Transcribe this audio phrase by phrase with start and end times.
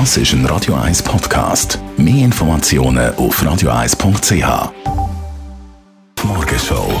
[0.00, 1.78] Das ist ein Radio 1 Podcast.
[1.96, 4.72] Mehr Informationen auf radio1.ch.
[6.20, 7.00] Die Morgenshow.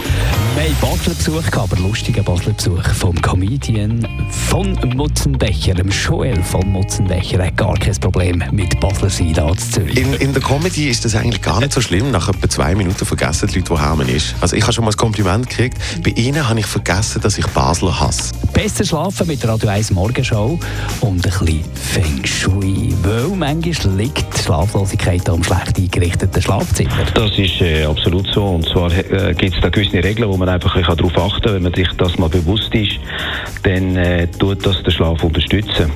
[0.54, 6.40] Wir haben Basler Besuch gehabt, aber lustigen Basler Besuch vom Comedian von Mutzenbecher, dem Joel
[6.44, 7.40] von Mutzenbecher.
[7.40, 9.96] Er hat gar kein Problem mit Basler sein zu Zürich.
[9.96, 12.12] In, in der Comedy ist das eigentlich gar nicht so schlimm.
[12.12, 14.36] Nach etwa zwei Minuten vergessen die Leute, woher man ist.
[14.40, 15.78] Also ich habe schon mal ein Kompliment gekriegt.
[16.04, 18.32] Bei ihnen habe ich vergessen, dass ich Basler hasse.
[18.54, 20.58] Besser schlafen mit der Radio 1 Morgenshow
[21.00, 22.94] und ein bisschen Feng Shui.
[23.02, 27.04] Weil manchmal liegt die Schlaflosigkeit am schlecht eingerichteten Schlafzimmer.
[27.14, 28.44] Das ist äh, absolut so.
[28.44, 31.54] Und zwar äh, gibt es da gewisse Regeln, wo man einfach darauf achten kann.
[31.54, 32.92] Wenn man sich das mal bewusst ist,
[33.64, 35.90] dann äh, tut das den Schlaf unterstützen.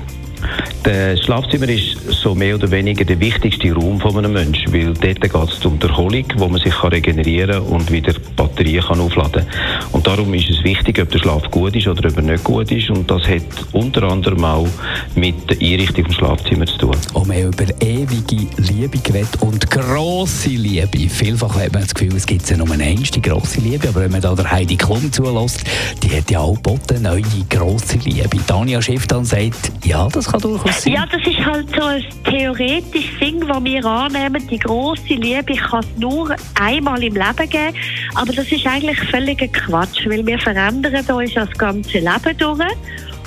[0.88, 5.20] Das Schlafzimmer ist so mehr oder weniger der wichtigste Raum von einem Menschen, weil dort
[5.20, 9.45] geht es um die Erholung, wo man sich kann regenerieren und wieder Batterien kann aufladen
[9.93, 12.73] Und darum ist es wichtig, ob der Schlaf gut ist oder ob er nicht gut
[12.73, 12.88] ist.
[12.88, 14.66] Und das hat unter anderem auch
[15.15, 16.96] mit der Einrichtung des Schlafzimmers zu tun.
[17.12, 21.10] Und wir haben über ewige Liebe geredet und grosse Liebe.
[21.10, 24.12] Vielfach hat man das Gefühl, es gibt ja nur eine einzige grosse Liebe, aber wenn
[24.12, 25.65] man da der Heidi Klum zulässt,
[26.02, 26.57] die hat ja auch
[26.88, 28.38] eine neue grosse Liebe.
[28.46, 30.95] Tanja Schiff dann sagt, ja, das kann durchaus sein.
[30.95, 34.46] Ja, das ist halt so ein theoretisches Ding, das wir annehmen.
[34.48, 37.76] Die grosse Liebe kann es nur einmal im Leben geben.
[38.15, 42.73] Aber das ist eigentlich völliger Quatsch, weil wir verändern uns das ganze Leben durch.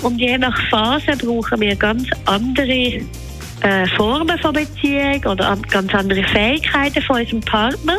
[0.02, 3.02] Und je nach Phase brauchen wir ganz andere
[3.62, 7.98] äh, Formen von Beziehung oder an, ganz andere Fähigkeiten von unserem Partner.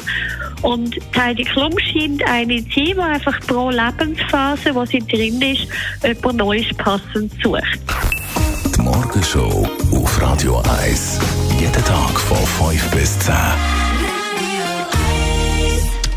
[0.63, 5.67] Und Heidi Klum scheint eine zu sein, die einfach pro Lebensphase, wo sie drin ist,
[6.05, 7.81] jemand Neues passend sucht.
[9.13, 11.19] Morgenshow auf Radio 1.
[11.61, 13.35] Jeden Tag von 5 bis 10.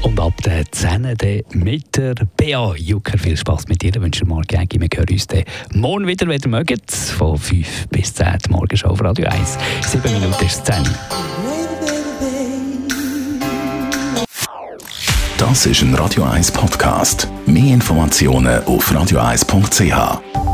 [0.01, 1.03] Und ab der 10.
[1.17, 3.17] dann mit der Bea Jucker.
[3.17, 3.93] Viel Spaß mit dir.
[3.95, 4.79] Wünsche dir Marc Jägi.
[4.79, 6.89] Wir hören uns dann morgen wieder, wenn ihr mögt.
[6.89, 8.38] Von 5 bis 10.
[8.45, 9.57] Die Morgenshow auf Radio 1.
[9.81, 10.75] 7 Minuten ist 10.
[15.38, 17.28] Das ist ein Radio 1 Podcast.
[17.45, 20.44] Mehr Informationen auf radio1.ch.